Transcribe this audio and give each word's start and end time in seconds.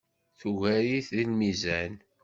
Tugar-it 0.39 1.07
deg 1.17 1.27
lmizan. 1.31 1.93